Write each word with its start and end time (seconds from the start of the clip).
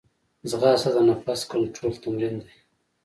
ځغاسته 0.49 0.89
د 0.93 0.97
نفس 1.09 1.41
کنټرول 1.51 1.93
تمرین 2.03 2.35
دی 2.43 2.51